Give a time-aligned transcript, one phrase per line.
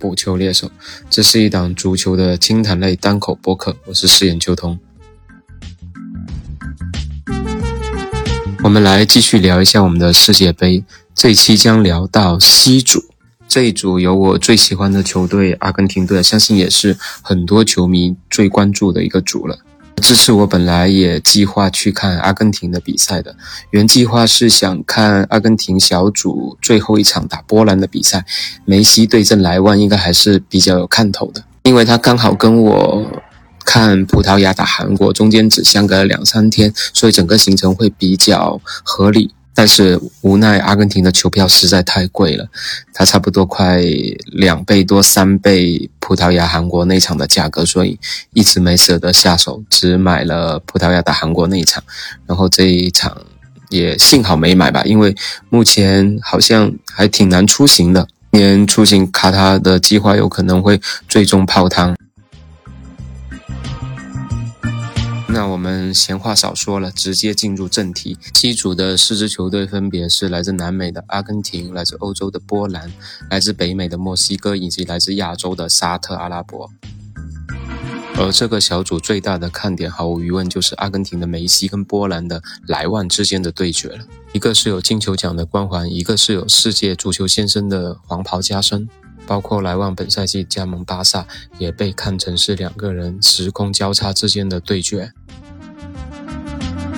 [0.00, 0.70] 捕球猎手，
[1.10, 4.78] 这是一档足球的轻谈类单口播客，我是饰演秋通。
[8.64, 10.82] 我们来继续聊一下我们的世界杯，
[11.14, 13.04] 这一期将聊到 C 组，
[13.46, 19.58] 这一组有我最喜欢的球队阿根廷队，相信也是很多球迷最关注的一个组了。
[20.00, 23.36] 这次我本来也计划去看阿根廷的比赛的，
[23.70, 28.24] 原计划是想看阿根廷小组最后一场打波兰的比赛，
[28.64, 33.06] 梅西对阵莱万应该还是比较有看头的，因为他刚好跟我
[33.64, 39.32] 看葡萄牙打韩国中间只相隔了两三天，所以整个行程会比较合理。
[39.60, 42.48] 但是无奈阿根廷的球票实在太贵了，
[42.94, 43.78] 它差不多快
[44.32, 47.98] 两倍多、三倍葡萄牙、韩国那场的价格，所以
[48.32, 51.84] 一直没舍得下手，只买了葡萄牙打韩国那一场。
[52.26, 53.14] 然后这一场
[53.68, 55.14] 也幸好没买吧，因为
[55.50, 61.94] 目前好像还挺难出行的，年出行卡塔的计划有可能会最终泡汤。
[65.40, 68.18] 那我们闲话少说了，直接进入正题。
[68.34, 72.92] C 组的四支球队分别是来自南美的阿根廷、来自欧洲的波兰、
[73.30, 76.70] 来自北美的墨西哥以及来自亚洲的沙特阿拉伯。
[78.18, 84.04] 而这个小组最大的看点，毫无疑问就是阿根廷的梅西跟波兰的莱万之间的对决了。
[84.34, 88.86] 一个是有金球奖的光环，一个是有世界足球先生的黄袍加身。
[89.30, 91.24] 包括莱万本赛季加盟巴萨，
[91.56, 95.12] 也被看成是两个人时空交叉之间的对决。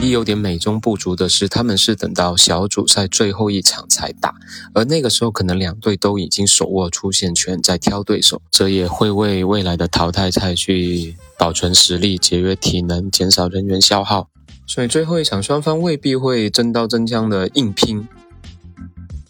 [0.00, 4.34] 一有点美中不足的是，他们是等到小组赛最后一场才打，
[4.72, 14.30] 而那个时候可能两队都已经手握出线权，在挑对手，这也会为未来的淘汰赛去保存实力、节约体能、减少人员消耗。
[14.66, 18.08] 所以最后一场双方未必会真刀真枪的硬拼。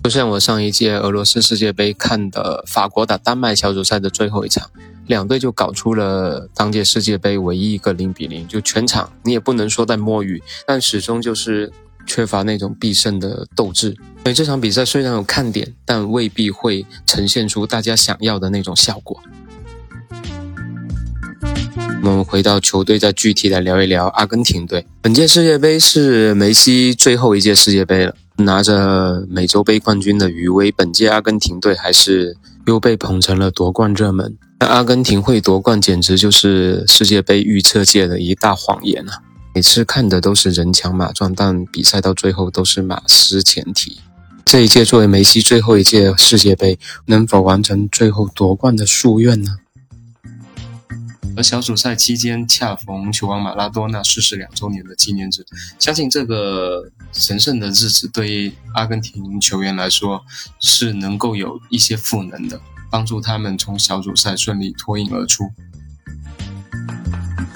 [0.03, 4.69] 就像我上一届俄罗斯世界杯看的法国打丹麦小组赛的最后一场，
[5.07, 11.73] 两队就搞出了当届世界杯唯一一个零比零，就全场你也不能说在摸鱼，但始终就是
[12.05, 13.97] 缺乏那种必胜的斗志。
[14.25, 19.21] 所以这场比赛虽然有看点，但未必会呈现出大家想要的那种效果。
[22.03, 24.85] 我们回到球队，再具体来聊一聊阿根廷队。
[25.01, 28.17] 本届世界杯是梅西最后一届世界杯了。
[28.45, 32.37] 拿着美洲杯冠军的余威，本届阿根廷队还是
[32.67, 34.37] 又被捧成了夺冠热门。
[34.61, 39.23] 那阿根廷会夺冠，简直就是世界杯预测界的一大谎言啊！
[39.55, 43.99] 每次看的都是人强马壮，但比赛到最后都是马失前蹄。
[44.45, 49.57] 这一届作为梅西最后一届世界杯，能否完成最后夺冠的夙愿呢？
[51.37, 55.45] 而小组赛期间恰逢球王马拉多纳逝世两周年的纪念日，
[55.79, 60.25] 相信这个神圣的日子对于阿根廷球员来说
[60.61, 62.61] 是能够有一些赋能的，
[62.91, 65.51] 帮助他们从小组赛顺利脱颖而出。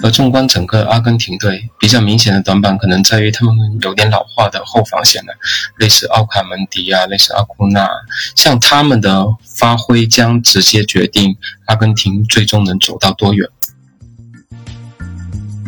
[0.03, 5.33] 而纵观整个阿根廷队，比较明显的短板可能在于他们有点老化的后防线了，
[5.77, 7.89] 类似奥卡门迪啊，类似阿库纳，
[8.35, 13.49] 像他们的发挥将直接决定阿根廷最终能走到多远。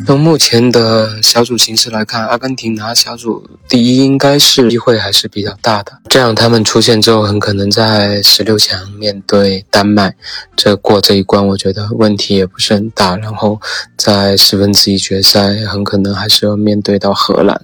[0.05, 5.91] 从目前的小组形势来看，阿根廷拿小组第一应该是机会还是比较大的。
[6.09, 10.15] 这样他们出现之后，很可能在十六强面对丹麦，
[10.55, 13.15] 这过这一关，我觉得问题也不是很大。
[13.17, 13.59] 然后
[13.97, 17.61] 在四分之一决赛，很可能还是要面对到荷兰。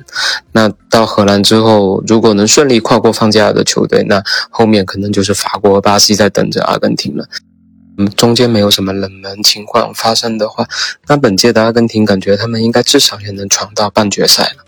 [0.52, 7.26] 那到荷兰之后，如果能顺利跨过放假的球队，那后面可能就是法国、巴西在等着阿根廷了。
[7.98, 10.68] 嗯，中间没有什么冷门情况发生的话，
[11.08, 14.66] 那本届的阿根廷感觉他们应该至少也能闯到半决赛了。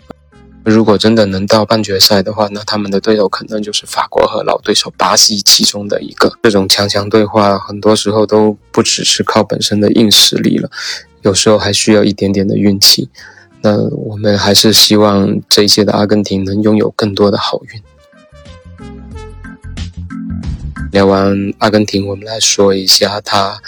[0.64, 6.30] 如果真的能到半决赛的话，那他们的对手可能就是法国和老对手巴西其中的一个。
[6.42, 10.70] 这种强强对话，很多时候都不只是靠本身的硬实力了，
[11.22, 13.08] 有时候还需要一点点的运气。
[13.62, 17.82] 那我们还是希望这一届的阿根廷能拥有更多的好运。
[20.92, 23.60] 聊完阿根廷，我们来说一下他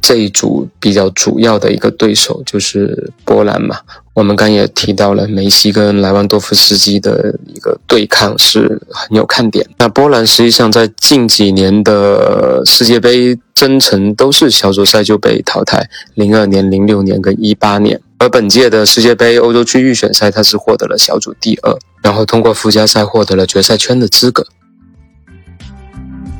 [0.00, 3.78] 这一组比较主要的一个对手就是波兰嘛。
[4.14, 9.64] 我们刚也提到了梅西跟莱万多夫斯基的一个对抗是很有看点。
[9.78, 18.00] 那波兰实际上在近几年的世界杯征程都是小组赛就被淘汰，零二年、零六年跟一八年。
[18.18, 24.44] 而本届的世界杯欧洲区预选赛，他是获得了小组第二，然后通过附加赛获得了决赛圈的资格。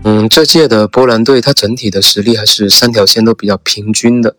[0.05, 4.37] 嗯，这届的波兰队，它整体的实力还是三条线都比较平均的。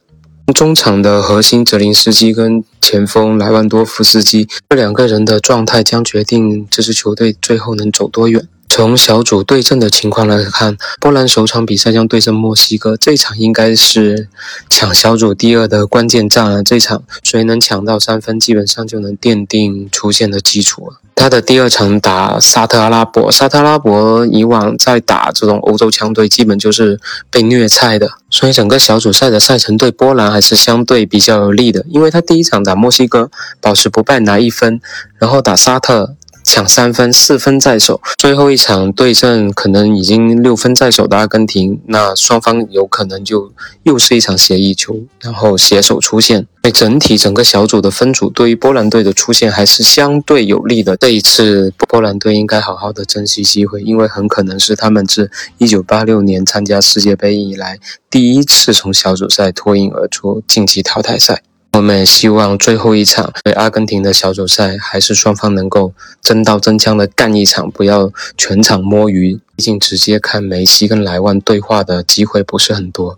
[0.56, 8.48] 中场的核心泽林斯基跟前锋莱万多夫斯基这两个人的状态将决定这支球队最后能走多远。
[8.68, 14.28] 从小组对阵的情况来看，波兰首场比赛将对阵墨西哥，这场应该是
[14.70, 16.64] 抢小组第二的关键战啊！
[16.64, 21.02] 这场谁能抢到三分，基本上就能奠定出线的基础了。
[21.20, 26.98] 他的第二场打沙特阿拉伯，沙特阿拉伯以往在打这种欧洲强队，基本就是
[27.30, 33.30] 被虐菜的，所以整个小组赛的赛程对波兰还是相对比较有利的，因为他第一场打墨西哥，
[33.60, 34.80] 保持不败拿一分，
[35.18, 36.16] 然后打沙特。
[36.44, 38.02] 抢三分，四分在手。
[38.18, 43.52] 最后一场对阵可能已经六分在手的阿根廷，那双方有可能就
[43.84, 46.48] 又是一场协议球，然后携手出线。
[46.62, 50.98] 所以整体整个小组的分组对于波兰队的出现还是相对有利的。
[50.98, 61.44] 这一次波兰队应该好好的珍惜机会，因为很可能是他们自一九八六年参加世界杯以来第一次从小组赛脱颖而出晋级淘汰赛。
[61.74, 69.40] 我们也希望最后一场对阿根廷的小组赛，还是双方能够真刀真枪的干一场，不要全场摸鱼。
[69.56, 73.18] 毕竟直接看梅西跟莱万对话的机会不是很多。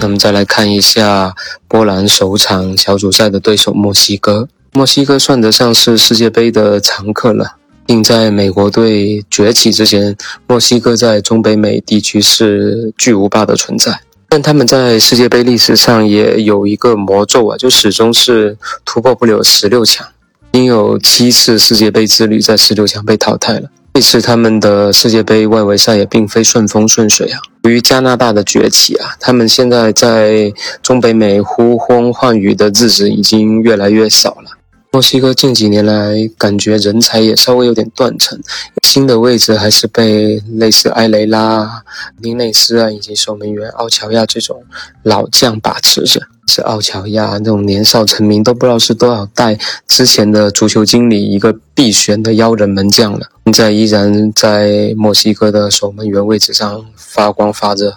[0.00, 1.34] 那么再来看一下
[1.68, 4.48] 波兰首场小组赛的对手墨西哥。
[4.72, 10.16] 墨西哥算得上是世界杯的常客了，并在美国队崛起之前，
[10.46, 14.00] 墨西哥在中北美地区是巨无霸的存在。
[14.34, 20.04] 但他们在世界杯历史上也有一个魔咒啊，就始终是突破不了十六强，
[20.50, 23.70] 已经有七次世界杯之旅在十六强被淘汰了。
[23.92, 27.38] 这次他们的世界杯外围赛也并非顺风顺水啊。
[27.62, 30.52] 由于加拿大的崛起啊，他们现在在
[30.82, 34.53] 中北美呼风唤雨的日子已经越来越少了。
[34.94, 38.40] 墨西哥近几年来感觉人才也稍微有点断层，
[38.84, 41.82] 新的位置还是被类似埃雷拉、
[42.20, 44.62] 林内斯啊以及守门员奥乔亚这种
[45.02, 46.20] 老将把持着。
[46.46, 49.58] 是奥乔亚那种年少成名都不知道是多少代
[49.88, 57.96] 之前的足球经理一个必选的妖人门将了，现在依然在墨西哥的守门员位置上发光发热。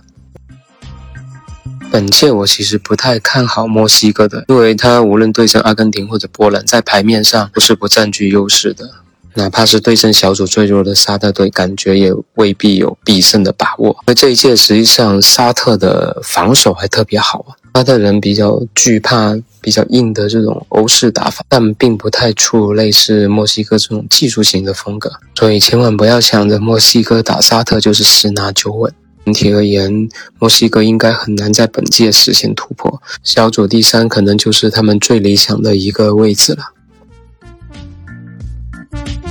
[1.90, 8.90] 本届我其实不太看好墨西哥的，因为他无论对阵阿根廷或者波兰，在牌面上都是不占据优势的。
[9.34, 13.96] 哪怕是对阵小组最弱的沙特队，感觉也未必有必胜的把握。
[14.06, 25.12] 而这一届实际上沙特的防守还特别好啊，沙特人比较惧怕比较硬的这种欧式打法，但并不太出类似墨西哥这种技术型的风格。
[25.36, 28.92] 所以千万不要想着墨西哥打沙特就是十拿九稳。
[29.28, 30.08] 整体而言，
[30.40, 33.02] 墨西哥应该很难在本届实现突破。
[33.24, 36.64] 小组第三可能就是他们最理想的一个位置了。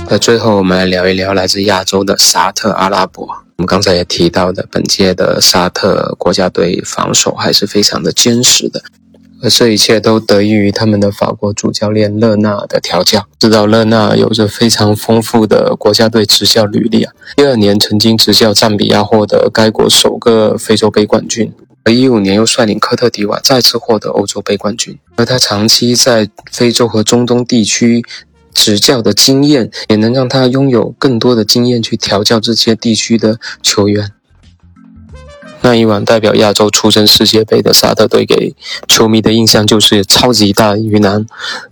[0.07, 3.25] 那最后，我们来聊一聊来自亚洲的沙特阿拉伯。
[3.25, 8.79] 我们刚才也提到的，本届的沙特国家队防守还是非常的坚实的。
[9.41, 13.25] 而这一切都得益于他们的法国主教练勒纳的调教。
[13.39, 21.53] 知道勒纳有着非常丰富的国家队执教履历啊，一二年曾经执教赞比亚获得该国首个非洲杯冠军，
[21.83, 24.97] 而一五年又率领科特迪瓦再次获得欧洲杯冠军。
[25.15, 28.03] 而他长期在非洲和中东地区
[28.53, 34.11] 执教的经验，也能让他拥有更多的经验去调教这些地区的球员。
[35.67, 38.55] 那一晚代表亚洲出征世界杯的沙特队，给
[38.87, 41.25] 球迷的印象就是超级大鱼腩，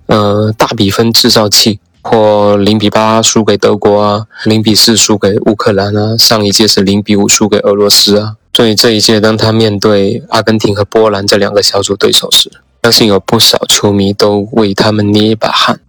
[0.07, 8.35] 呃，大比分制造器，或零比八输给德国啊，零比四输给乌克兰啊，上一届是零比五输给俄罗斯啊。
[8.51, 12.51] 所以这一届当他面对阿根廷和波兰这两个小组对手时，
[12.83, 15.79] 相信有不少球迷都为他们捏一把汗。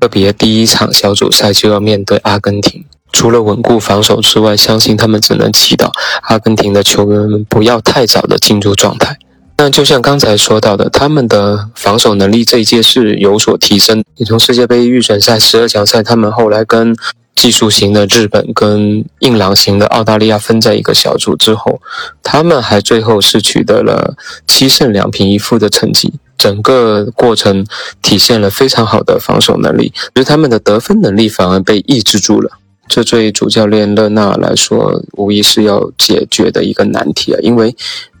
[0.00, 2.84] 特别第一场小组赛就要面对阿根廷。
[3.16, 5.90] 除了稳固防守之外，相信他们只能祈祷
[6.24, 9.16] 阿根廷的球员们不要太早的进入状态。
[9.56, 14.04] 那就像刚才说到的，他们的防守能力这一届是有所提升。
[14.18, 16.94] 你从世界杯预选赛十二强赛，他们后来跟
[17.34, 21.80] 技术型的日本跟硬朗型的澳大利亚分在一个小组之后，
[22.22, 24.14] 他们还最后是取得了
[24.46, 26.12] 七胜两平一负的成绩。
[26.36, 27.64] 整个过程
[28.02, 32.58] 体现了非常好的防守能力，而他们的得分能力反而被抑制住了。
[32.88, 37.38] 这对主教练勒纳来说，无疑是要解决的一个难题啊！
[37.42, 37.74] 因为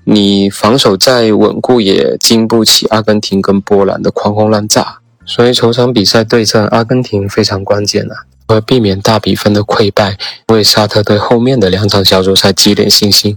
[0.04, 4.98] 你防守再稳固，也经不起阿根廷跟波兰的狂轰滥炸。
[5.24, 8.14] 所以，首场比赛对阵阿根廷非常关键啊！
[8.48, 10.16] 为避免大比分的溃败，
[10.48, 13.36] 为沙特队后面的两场小组赛积累信心。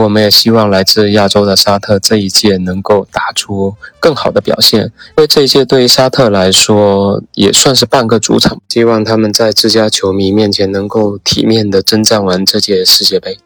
[0.00, 8.60] 我们也希望来自亚洲的沙特这一届能够打出更好的表现，因为这一届对于沙特来说也算是半个主场。
[8.68, 13.38] 希望他们在自家球迷面前能够体面的征战完这届世界杯。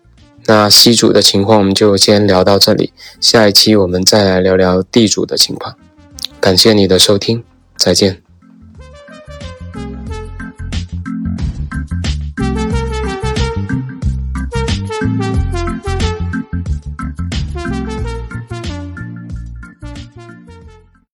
[0.44, 5.74] 那西组的情况我们就先聊到这里，下一期我们再来聊聊地主的情况。
[6.40, 7.42] 感谢你的收听，
[7.76, 8.25] 再见。